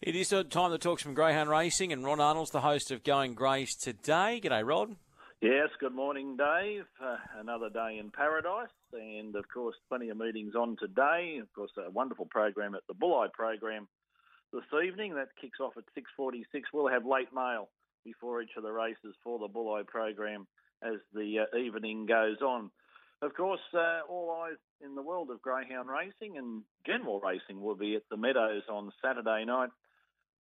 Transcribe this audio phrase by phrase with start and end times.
[0.00, 3.34] It is time to talk some greyhound racing, and Ron Arnold's the host of Going
[3.34, 4.40] Greys today.
[4.40, 4.94] G'day, Rod.
[5.42, 6.84] Yes, good morning, Dave.
[7.04, 11.40] Uh, another day in paradise, and of course, plenty of meetings on today.
[11.42, 13.88] Of course, a wonderful program at the Bulli program
[14.52, 16.44] this evening that kicks off at 6:46.
[16.72, 17.68] We'll have late mail
[18.04, 20.46] before each of the races for the Bulli program
[20.80, 22.70] as the uh, evening goes on.
[23.20, 27.74] Of course, uh, all eyes in the world of greyhound racing and general racing will
[27.74, 29.70] be at the Meadows on Saturday night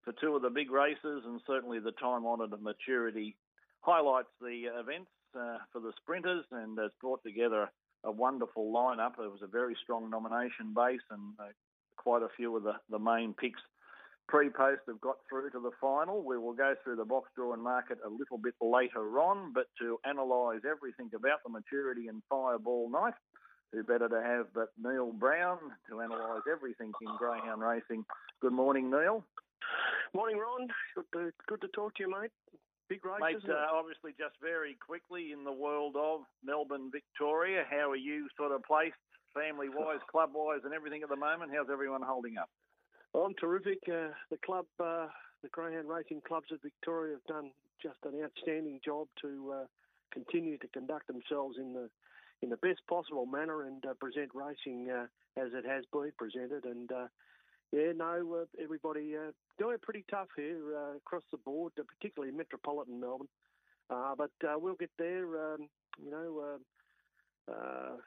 [0.08, 3.36] for two of the big races, and certainly the time-honoured maturity
[3.82, 7.70] highlights the events uh, for the sprinters and has brought together
[8.06, 9.20] a wonderful lineup.
[9.20, 11.52] It was a very strong nomination base, and uh,
[11.98, 13.60] quite a few of the, the main picks
[14.30, 16.24] pre-post have got through to the final.
[16.24, 19.68] We will go through the box draw and market a little bit later on, but
[19.82, 23.14] to analyse everything about the maturity and fireball night,
[23.74, 25.58] who better to have but Neil Brown
[25.90, 28.06] to analyse everything in greyhound racing.
[28.42, 29.26] Good morning, Neil.
[30.14, 30.68] Morning, Ron.
[30.96, 32.32] Good to, good to talk to you, mate.
[32.90, 37.92] Big race, Mate, uh, obviously, just very quickly in the world of Melbourne, Victoria, how
[37.92, 38.96] are you sort of placed,
[39.34, 41.52] family-wise, club-wise, and everything at the moment?
[41.54, 42.50] How's everyone holding up?
[43.14, 43.80] I'm terrific.
[43.88, 45.08] Uh, the club, uh,
[45.44, 49.66] the Greyhound Racing Clubs of Victoria have done just an outstanding job to uh,
[50.12, 51.90] continue to conduct themselves in the
[52.42, 55.08] in the best possible manner and uh, present racing uh,
[55.42, 56.66] as it has been presented.
[56.66, 57.08] And uh,
[57.72, 63.00] yeah, no, uh, everybody uh, doing pretty tough here uh, across the board, particularly metropolitan
[63.00, 63.28] Melbourne.
[63.90, 65.54] but we'll get there.
[65.54, 65.68] Um,
[66.04, 66.58] you know
[67.50, 68.00] um,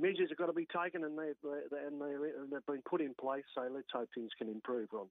[0.00, 2.14] measures have got to be taken and, they, they, and, they,
[2.50, 3.44] they've been put in place.
[3.54, 5.06] So let's hope things can improve, Ron.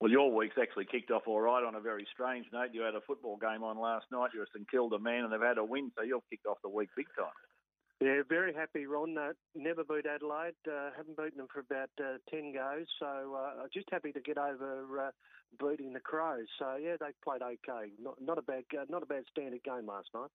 [0.00, 2.70] Well, your week's actually kicked off all right on a very strange note.
[2.72, 4.30] You had a football game on last night.
[4.34, 6.68] You're a St Kilda man and they've had a win, so you've kicked off the
[6.68, 7.32] week big time.
[8.02, 9.16] Yeah, very happy, Ron.
[9.16, 10.58] Uh, never beat Adelaide.
[10.66, 12.86] Uh, haven't beaten them for about uh, 10 goes.
[12.98, 15.10] So uh, just happy to get over uh,
[15.60, 16.50] beating the Crows.
[16.58, 17.92] So, yeah, they played okay.
[18.02, 20.30] Not, not, a bad, uh, not a bad standard game last night.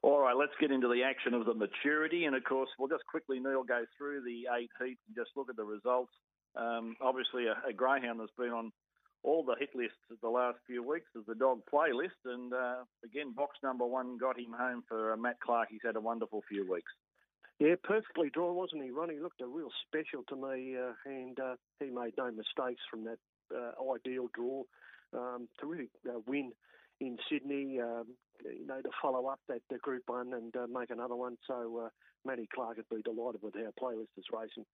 [0.00, 2.24] All right, let's get into the action of the maturity.
[2.24, 5.50] And of course, we'll just quickly, Neil, go through the eight heats and just look
[5.50, 6.12] at the results.
[6.56, 8.72] Um, obviously, a, a, greyhound that's been on
[9.22, 12.18] all the hit lists of the last few weeks is the dog playlist.
[12.24, 15.68] And uh, again, box number one got him home for uh, Matt Clark.
[15.70, 16.92] He's had a wonderful few weeks.
[17.58, 19.18] Yeah, perfectly drawn, wasn't he, Ronnie?
[19.20, 23.18] Looked a real special to me, uh, and uh, he made no mistakes from that
[23.52, 24.62] uh, ideal draw
[25.12, 26.52] um, to really uh, win
[27.00, 28.04] in Sydney, um,
[28.44, 31.36] you know, to follow up that Group One and make another one.
[31.48, 31.90] So
[32.24, 34.64] Matty Clark would be delighted with how playlist is racing.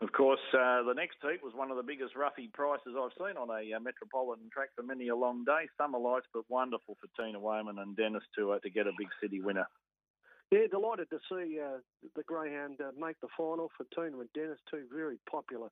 [0.00, 3.36] Of course, uh, the next heat was one of the biggest roughy prices I've seen
[3.36, 5.68] on a uh, metropolitan track for many a long day.
[5.76, 9.08] Summer lights, but wonderful for Tina Wayman and Dennis to uh, to get a big
[9.20, 9.68] city winner.
[10.50, 11.84] Yeah, delighted to see uh,
[12.16, 15.68] the Greyhound uh, make the final for Tina and Dennis, two very popular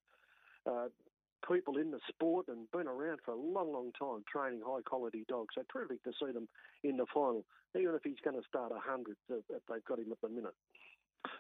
[0.69, 0.89] uh,
[1.49, 5.25] people in the sport and been around for a long, long time training high quality
[5.29, 5.55] dogs.
[5.55, 6.49] So terrific to see them
[6.85, 7.45] in the final,
[7.75, 10.55] even if he's going to start a hundred if they've got him at the minute.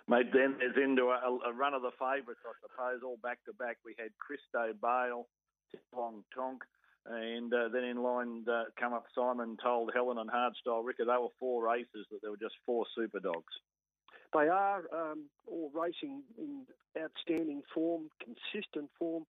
[0.08, 3.52] Mate, then there's into a, a run of the favourites, I suppose, all back to
[3.52, 3.76] back.
[3.84, 5.26] We had Christo Bale,
[5.94, 6.62] Long Tonk,
[7.06, 11.04] and uh, then in line uh, come up Simon Told Helen and Hardstyle Rico.
[11.04, 13.52] They were four races, that there were just four super dogs.
[14.32, 16.66] They are um, all racing in
[17.00, 19.24] outstanding form, consistent form.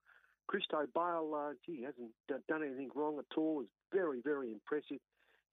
[0.48, 2.12] Christo Bale, uh, gee, hasn't
[2.48, 3.62] done anything wrong at all.
[3.62, 5.00] Is very, very impressive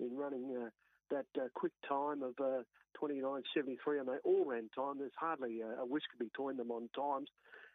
[0.00, 0.70] in running uh,
[1.10, 2.62] that uh, quick time of uh,
[3.00, 4.98] 29.73, and they all ran time.
[4.98, 7.28] There's hardly a, a whisker between them on times,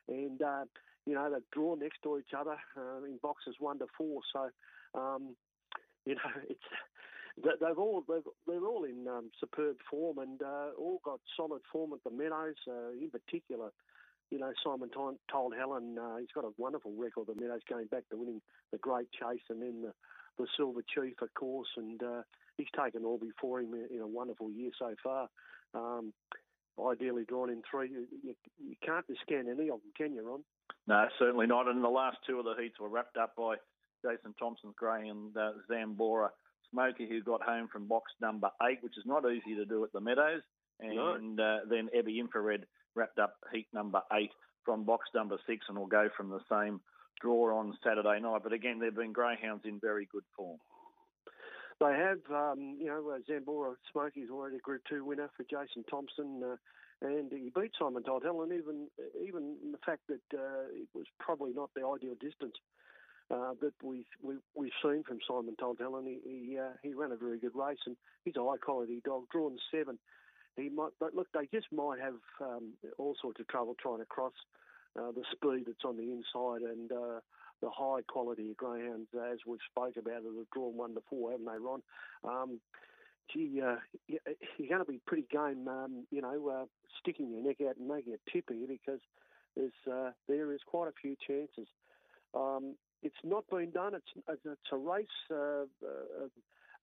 [0.07, 0.65] and uh,
[1.05, 4.21] you know they draw next to each other uh, in boxes one to four.
[4.33, 4.49] So,
[4.99, 5.35] um,
[6.05, 6.59] you know, it's
[7.37, 11.93] they've all they've, they're all in um, superb form and uh, all got solid form
[11.93, 12.55] at the Meadows.
[12.67, 13.69] Uh, in particular,
[14.31, 18.07] you know, Simon told Helen uh, he's got a wonderful record of Meadows going back
[18.09, 19.93] to winning the Great Chase and then the,
[20.39, 22.21] the Silver Chief, of course, and uh,
[22.57, 25.27] he's taken all before him in a wonderful year so far.
[25.73, 26.13] Um,
[26.79, 27.89] ideally drawn in three.
[27.89, 30.43] You, you, you can't discount any of them, can you, Ron?
[30.87, 31.67] No, certainly not.
[31.67, 33.55] And the last two of the heats were wrapped up by
[34.03, 36.29] Jason Thompson's Grey and uh, Zambora
[36.71, 39.91] Smoky, who got home from box number eight, which is not easy to do at
[39.91, 40.41] the Meadows.
[40.79, 41.43] And no.
[41.43, 42.65] uh, then Ebby Infrared
[42.95, 44.31] wrapped up heat number eight
[44.65, 46.81] from box number six, and will go from the same
[47.19, 48.41] draw on Saturday night.
[48.43, 50.59] But again, they've been greyhounds in very good form.
[51.79, 55.83] They have, um, you know, uh, Zambora Smokey's already a Group Two winner for Jason
[55.89, 58.51] Thompson, uh, and he beat Simon Told Helen.
[58.53, 58.87] Even
[59.19, 62.55] even the fact that uh, it was probably not the ideal distance
[63.31, 66.05] uh, that we, we we've seen from Simon Told Helen.
[66.05, 69.23] He he, uh, he ran a very good race, and he's a high quality dog,
[69.31, 69.97] drawn seven
[70.57, 74.05] he might, but look, they just might have um, all sorts of trouble trying to
[74.05, 74.33] cross
[74.99, 77.19] uh, the speed that's on the inside, and uh,
[77.61, 81.31] the high quality of greyhounds, as we've spoke about, that have drawn one to four,
[81.31, 81.81] haven't they, Ron?
[82.23, 82.59] Um,
[83.33, 83.75] gee, uh,
[84.07, 86.65] you're going to be pretty game, um, you know, uh,
[86.99, 88.99] sticking your neck out and making a tip here because
[89.55, 91.67] there's uh, there is quite a few chances.
[92.33, 93.93] Um, it's not been done.
[93.95, 96.27] It's it's a race, uh, uh,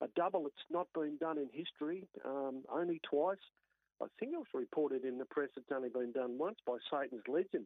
[0.01, 0.47] a double.
[0.47, 2.07] It's not been done in history.
[2.25, 3.37] Um, only twice.
[4.01, 5.49] I think it was reported in the press.
[5.57, 7.65] It's only been done once by Satan's Legend,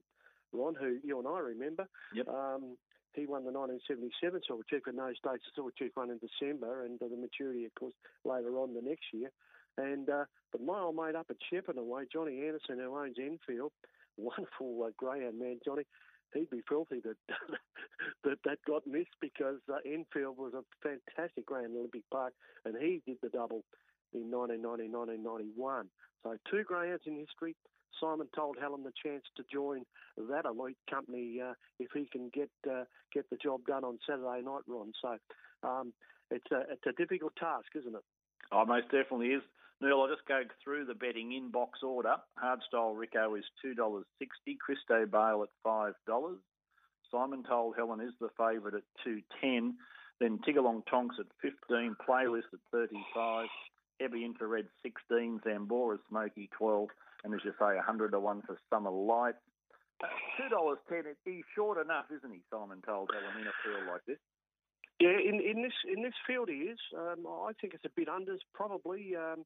[0.51, 1.87] Ron, who you and I remember.
[2.15, 2.27] Yep.
[2.27, 2.77] Um,
[3.13, 5.45] he won the 1977 Silver Chief in those states.
[5.45, 7.93] The Silver Chief won in December, and uh, the maturity, of course,
[8.25, 9.29] later on the next year.
[9.77, 13.71] And uh, but my old mate up at Shepparton away, Johnny Anderson, who owns Enfield,
[14.17, 15.83] wonderful uh, greyhound man, Johnny.
[16.33, 17.17] He'd be filthy that
[18.23, 22.33] that that got missed because uh, Enfield was a fantastic Grand Olympic Park,
[22.65, 23.63] and he did the double
[24.13, 25.87] in 1990, 1991.
[26.23, 27.55] So two greyhounds in history.
[27.99, 29.83] Simon told Helen the chance to join
[30.17, 32.83] that elite company uh, if he can get uh,
[33.13, 34.91] get the job done on Saturday night, Ron.
[35.01, 35.17] So
[35.67, 35.93] um,
[36.31, 38.03] it's a it's a difficult task, isn't it?
[38.51, 39.43] Oh, most definitely is.
[39.83, 42.15] Neil, I'll just go through the betting in box order.
[42.41, 44.03] Hardstyle Rico is $2.60.
[44.57, 45.93] Christo Bale at $5.
[47.11, 49.75] Simon Told Helen is the favourite at 210
[50.21, 53.47] Then Tiggerlong Tonks at 15 Playlist at 35
[53.99, 56.87] Heavy Infrared 16 Zambora Smoky 12
[57.25, 59.35] And as you say, 100 to 1 for Summer Light.
[60.01, 60.07] Uh,
[60.49, 64.17] $2.10, he's short enough, isn't he, Simon Told Helen, in a field like this?
[64.99, 66.79] Yeah, in, in this in this field he is.
[66.95, 69.15] Um, I think it's a bit unders probably.
[69.15, 69.43] Um,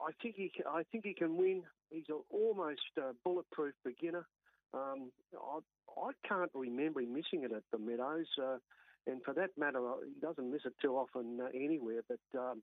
[0.00, 1.62] I think he can, I think he can win.
[1.90, 4.26] He's an almost uh, bulletproof beginner.
[4.74, 5.58] Um, I,
[6.00, 8.58] I can't remember him missing it at the Meadows, uh,
[9.06, 12.02] and for that matter, uh, he doesn't miss it too often uh, anywhere.
[12.08, 12.62] But um,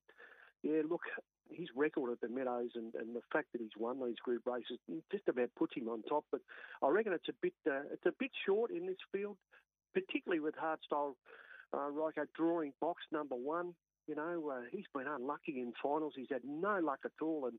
[0.61, 1.01] yeah, look,
[1.49, 4.77] his record at the Meadows and, and, the fact that he's won these group races
[5.11, 6.25] just about puts him on top.
[6.31, 6.41] But
[6.81, 9.37] I reckon it's a bit uh, it's a bit short in this field,
[9.93, 11.15] particularly with hardstyle
[11.73, 13.73] uh, Rico drawing box number one.
[14.07, 16.13] You know, uh, he's been unlucky in finals.
[16.15, 17.57] He's had no luck at all, and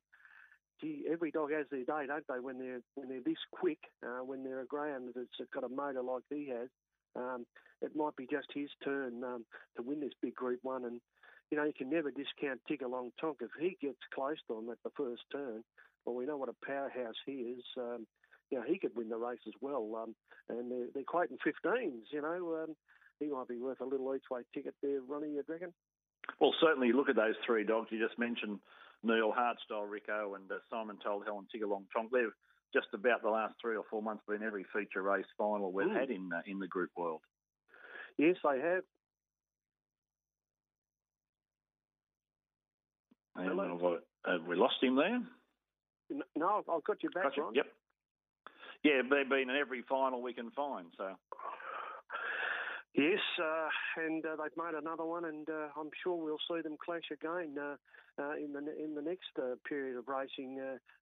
[0.81, 2.41] gee, every dog has their day, don't they?
[2.41, 6.03] When they're when they're this quick, uh, when they're a greyhound that's got a motor
[6.03, 6.69] like he has,
[7.17, 7.47] um,
[7.81, 9.45] it might be just his turn um,
[9.77, 10.85] to win this big Group One.
[10.85, 11.01] And
[11.51, 14.79] you know, you can never discount Tiggerlong Tonk if he gets close to him at
[14.85, 15.63] the first turn.
[16.05, 17.65] Well, we know what a powerhouse he is.
[17.79, 18.07] Um,
[18.51, 19.89] you know, he could win the race as well.
[20.03, 20.15] Um,
[20.49, 22.13] and they're, they're quoting 15s.
[22.13, 22.77] You know, um,
[23.21, 25.29] he might be worth a little each way ticket there, Ronnie.
[25.29, 25.73] You reckon?
[26.41, 27.89] Well, certainly look at those three dogs.
[27.91, 28.59] You just mentioned
[29.03, 32.11] Neil Hardstyle, Rico, and uh, Simon Told Helen Tiggerlong Tonk.
[32.13, 32.33] They've
[32.73, 35.99] just about the last three or four months been every feature race final we've mm.
[35.99, 37.21] had in uh, in the group world.
[38.19, 38.83] Yes, they have.
[43.37, 43.81] And have,
[44.27, 45.21] have we lost him there?
[46.37, 47.43] No, I've got you back, gotcha.
[47.43, 47.55] Ron.
[47.55, 47.67] Yep.
[48.85, 50.89] Yeah, they've been in every final we can find.
[50.97, 51.15] So
[52.95, 53.69] Yes, uh,
[54.07, 57.57] and uh, they've made another one, and uh, I'm sure we'll see them clash again
[57.59, 57.75] uh,
[58.23, 60.57] uh, in the in the next uh, period of racing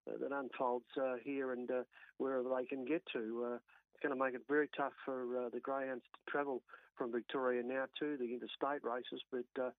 [0.07, 0.87] that unfolds
[1.23, 1.69] here and
[2.17, 3.59] wherever they can get to.
[3.93, 6.63] it's going to make it very tough for the greyhounds to travel
[6.97, 9.73] from Victoria now to the interstate races, but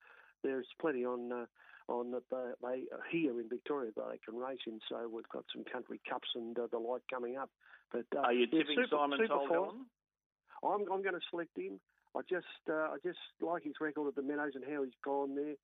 [0.43, 1.47] there's plenty on
[1.89, 4.79] on that they, they here in Victoria that they can race in.
[4.87, 7.49] So we've got some country cups and the like coming up.
[7.91, 9.47] But are you tipping Simon super
[10.63, 11.79] I'm I'm going to select him.
[12.15, 15.35] I just uh, I just like his record at the Meadows and how he's gone
[15.35, 15.55] there.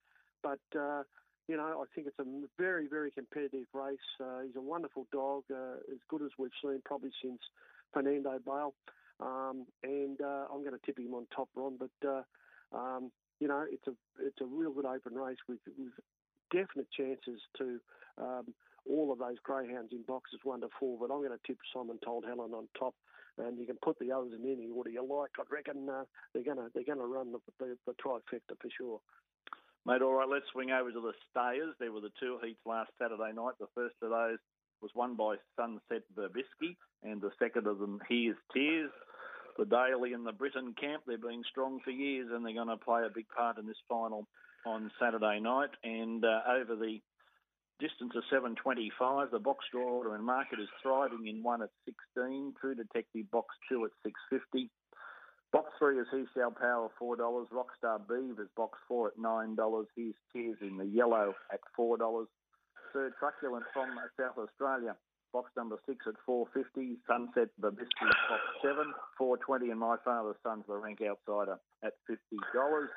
[0.42, 1.02] But uh,
[1.48, 2.24] you know, I think it's a
[2.58, 3.98] very very competitive race.
[4.20, 7.40] Uh, he's a wonderful dog, uh, as good as we've seen probably since
[7.92, 8.74] Fernando Bale.
[9.20, 11.78] Um, and uh, I'm going to tip him on top, Ron.
[11.78, 12.22] But uh,
[12.76, 15.92] um, you know, it's a it's a real good open race with, with
[16.50, 17.80] definite chances to
[18.18, 18.54] um,
[18.90, 20.98] all of those greyhounds in boxes one to four.
[20.98, 22.94] But I'm going to tip Simon Told Helen on top
[23.38, 25.30] and you can put the others in any order you like.
[25.38, 26.04] I reckon uh,
[26.34, 29.00] they're gonna they're gonna run the, the, the trifecta for sure.
[29.86, 31.74] Mate, all right, let's swing over to the stayers.
[31.78, 33.54] There were the two heats last Saturday night.
[33.58, 34.38] The first of those
[34.82, 38.90] was won by Sunset Verbisky, and the second of them, Here's Tears.
[39.58, 42.76] The Daily and the Britain camp, they've been strong for years, and they're going to
[42.76, 44.26] play a big part in this final
[44.64, 45.70] on Saturday night.
[45.82, 47.00] And uh, over the
[47.80, 49.30] Distance of 725.
[49.30, 52.54] The box draw order and market is thriving in one at 16.
[52.60, 54.68] True Detective box two at 650.
[55.50, 57.48] Box three is He Shall Power four dollars.
[57.50, 59.86] Rockstar Beav is box four at nine dollars.
[59.96, 62.28] Here's Tears in the yellow at four dollars.
[62.92, 64.94] Third truculent from South Australia.
[65.32, 66.98] Box number six at four fifty.
[67.08, 72.36] Sunset Babisky box seven, four twenty, and my father's son's the rank outsider at fifty
[72.54, 72.90] dollars.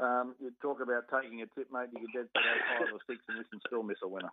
[0.00, 1.90] Um, you talk about taking a tip, mate.
[1.92, 4.32] You could dead today five or six, and you can still miss a winner.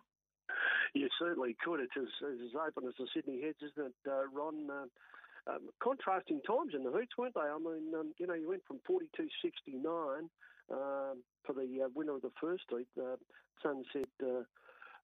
[0.94, 1.80] You certainly could.
[1.80, 4.70] It's as, as open as the Sydney Heads, isn't it, uh, Ron?
[4.70, 4.86] Uh,
[5.46, 7.40] um, contrasting times in the heats, weren't they?
[7.40, 10.18] I mean, um, you know, you went from 42.69
[10.72, 13.16] um, for the uh, winner of the first heat, uh,
[13.62, 14.42] Sunset uh,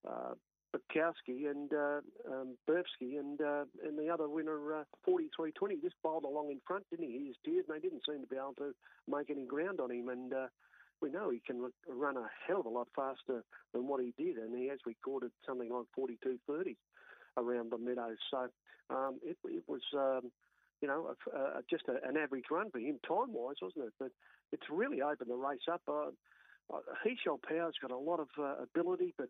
[0.08, 0.34] uh,
[0.74, 2.00] Bukowski and uh,
[2.30, 6.84] um, Bursky, and uh, and the other winner, uh, 43.20, just bowled along in front,
[6.90, 7.26] didn't he?
[7.26, 8.74] His tears, and they didn't seem to be able to
[9.08, 10.08] make any ground on him.
[10.08, 10.46] And uh,
[11.00, 14.36] we know he can run a hell of a lot faster than what he did,
[14.36, 16.76] and he has recorded something like 42.30
[17.36, 18.18] around the meadows.
[18.30, 18.48] So
[18.90, 19.82] um, it, it was.
[19.94, 20.30] Um,
[20.80, 23.92] you know, a, a, just a, an average run for him time-wise, wasn't it?
[24.00, 24.10] But
[24.50, 25.80] it's really opened the race up.
[25.86, 26.10] Uh,
[26.74, 29.28] uh, Heshel Power's got a lot of uh, ability, but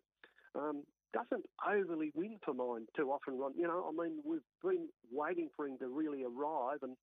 [0.55, 0.81] um,
[1.13, 3.37] doesn't overly win for mine too often.
[3.37, 6.97] Ron, you know, I mean, we've been waiting for him to really arrive, and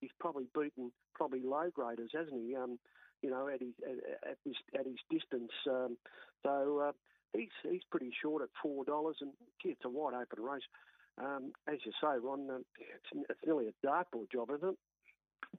[0.00, 2.56] he's probably beaten probably low graders, hasn't he?
[2.56, 2.78] Um,
[3.22, 5.52] you know, at his at, at his at his distance.
[5.68, 5.96] Um,
[6.42, 6.92] so uh,
[7.36, 9.32] he's he's pretty short at four dollars, and
[9.64, 10.62] it's a wide open race.
[11.18, 14.76] Um, as you say, Ron, um, it's, it's nearly a dartboard job, isn't it?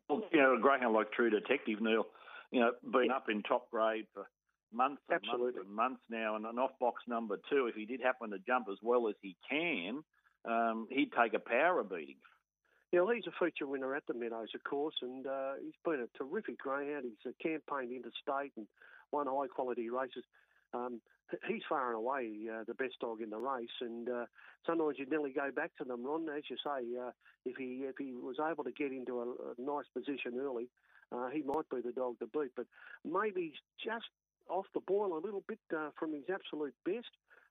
[0.10, 2.06] Well, you know, a greyhound like True Detective, Neil,
[2.52, 3.16] you know, been yeah.
[3.16, 4.26] up in top grade for
[4.74, 5.46] months and Absolutely.
[5.46, 8.40] months and months now, and an off box number two, if he did happen to
[8.40, 10.04] jump as well as he can,
[10.46, 12.18] um, he'd take a power beating.
[12.92, 16.06] Yeah, well, he's a feature winner at the Meadows, of course, and uh, he's been
[16.06, 17.06] a terrific greyhound.
[17.06, 18.68] He's campaigned interstate and
[19.12, 20.26] won high quality races.
[20.74, 21.00] Um,
[21.48, 24.26] he's far and away uh, the best dog in the race, and uh,
[24.66, 26.28] sometimes you nearly go back to them, Ron.
[26.30, 27.12] As you say, uh,
[27.46, 30.68] if he if he was able to get into a, a nice position early,
[31.12, 32.52] uh, he might be the dog to beat.
[32.56, 32.66] But
[33.06, 34.08] maybe he's just
[34.52, 37.10] off the boil a little bit uh, from his absolute best.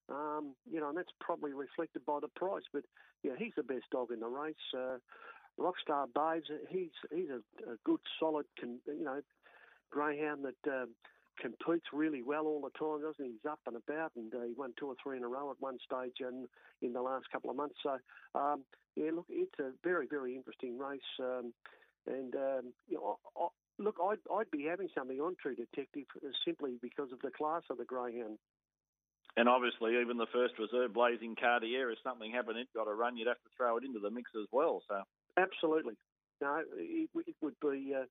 [0.08, 2.64] Um, you know, and that's probably reflected by the price.
[2.72, 2.82] But
[3.22, 4.54] yeah, he's the best dog in the race.
[4.76, 4.98] Uh,
[5.58, 9.20] Rockstar Bays, he's he's a, a good, solid, you know,
[9.90, 10.86] greyhound that uh,
[11.40, 13.32] competes really well all the time, doesn't he?
[13.32, 15.60] He's up and about, and uh, he won two or three in a row at
[15.60, 16.48] one stage in
[16.82, 17.76] in the last couple of months.
[17.82, 17.98] So
[18.34, 18.64] um,
[18.96, 21.52] yeah, look, it's a very very interesting race, um,
[22.06, 23.18] and um, you know,
[23.80, 26.04] Look, I'd, I'd be having something on True Detective
[26.44, 28.38] simply because of the class of the greyhound.
[29.36, 33.16] And obviously, even the first reserve, Blazing Cartier, if something happened, it got a run,
[33.16, 34.82] you'd have to throw it into the mix as well.
[34.86, 35.00] So
[35.38, 35.94] absolutely,
[36.42, 37.94] no, it, it would be.
[37.96, 38.04] Uh,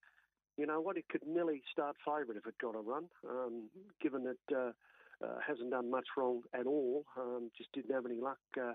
[0.58, 0.98] you know what?
[0.98, 3.70] It could nearly start favourite if it got a run, um,
[4.02, 4.72] given that uh,
[5.24, 7.06] uh, hasn't done much wrong at all.
[7.18, 8.74] Um, just didn't have any luck uh,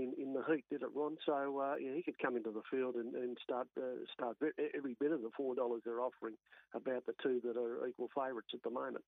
[0.00, 1.16] in, in the heat, did it, Ron?
[1.26, 4.36] So uh, yeah, he could come into the field and, and start uh, start
[4.74, 6.34] every bit of the four dollars they're offering
[6.74, 9.04] about the two that are equal favourites at the moment.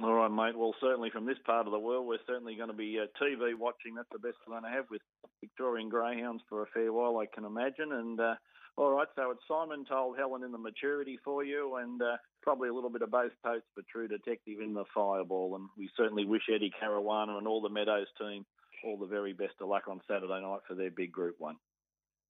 [0.00, 0.58] All right, mate.
[0.58, 3.54] Well, certainly from this part of the world, we're certainly going to be uh, TV
[3.54, 3.94] watching.
[3.94, 5.02] That's the best we're going to have with
[5.42, 7.92] Victorian greyhounds for a fair while, I can imagine.
[7.92, 8.34] And uh,
[8.78, 12.70] all right, so it's Simon told Helen in the maturity for you, and uh, probably
[12.70, 15.56] a little bit of both posts for True Detective in the fireball.
[15.56, 18.46] And we certainly wish Eddie Caruana and all the Meadows team
[18.84, 21.56] all the very best of luck on Saturday night for their big Group One.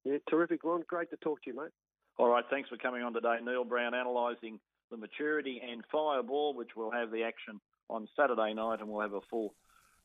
[0.04, 0.82] Yeah, terrific, Ron.
[0.87, 1.71] Great to talk to you, mate.
[2.18, 4.59] All right, thanks for coming on today, Neil Brown, analysing
[4.90, 9.14] the maturity and fireball, which will have the action on Saturday night, and we'll have
[9.14, 9.54] a full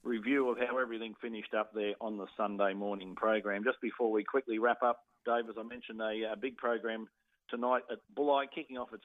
[0.04, 3.63] review of how everything finished up there on the Sunday morning program.
[3.63, 7.08] Just before we quickly wrap up, Dave, as I mentioned, a, a big program
[7.50, 9.00] tonight at Bulli, kicking off at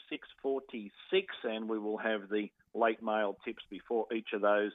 [0.45, 0.91] 6.46,
[1.45, 4.73] and we will have the late mail tips before each of those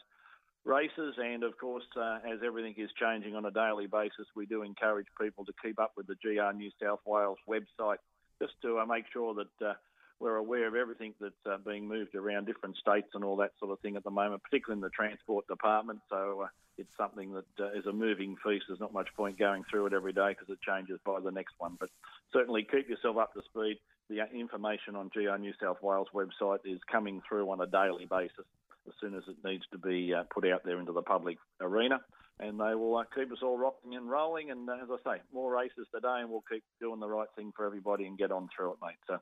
[0.67, 1.15] races.
[1.17, 5.07] And of course, uh, as everything is changing on a daily basis, we do encourage
[5.19, 7.97] people to keep up with the GR New South Wales website
[8.41, 9.73] just to uh, make sure that uh,
[10.19, 13.71] we're aware of everything that's uh, being moved around different states and all that sort
[13.71, 15.99] of thing at the moment, particularly in the transport department.
[16.09, 16.47] So uh,
[16.77, 18.65] it's something that uh, is a moving feast.
[18.67, 21.53] There's not much point going through it every day because it changes by the next
[21.57, 21.77] one.
[21.79, 21.89] But
[22.33, 23.79] certainly keep yourself up to speed.
[24.09, 28.31] The information on GR New South Wales website is coming through on a daily basis
[28.39, 28.66] as
[28.99, 31.99] soon as it needs to be uh, put out there into the public arena.
[32.39, 34.51] And they will uh, keep us all rocking and rolling.
[34.51, 37.51] And uh, as I say, more races today, and we'll keep doing the right thing
[37.55, 38.97] for everybody and get on through it, mate.
[39.07, 39.17] So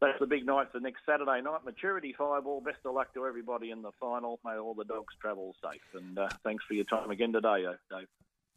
[0.00, 1.64] that's the big night for next Saturday night.
[1.64, 2.62] Maturity Fireball.
[2.62, 4.40] Best of luck to everybody in the final.
[4.44, 5.80] May all the dogs travel safe.
[5.94, 8.08] And uh, thanks for your time again today, Dave.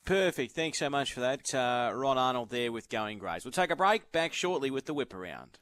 [0.05, 0.53] Perfect.
[0.53, 1.53] Thanks so much for that.
[1.53, 3.45] Uh, Ron Arnold there with Going Greys.
[3.45, 4.11] We'll take a break.
[4.11, 5.59] Back shortly with the whip around.